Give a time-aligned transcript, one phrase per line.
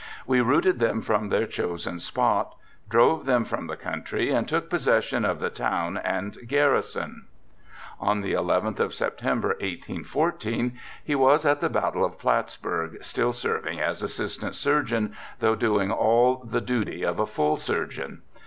[0.25, 2.55] We routed them from their chosen spot—
[2.89, 7.25] drove them from the country and took possession of the town and garrison."'
[8.09, 10.71] On the nth of September, 181^,
[11.03, 16.37] he was at the Battle of Plattsburgh, still serving as assistant surgeon, though doing all
[16.37, 18.23] the duty of a full surgeon.